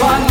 one 0.00 0.27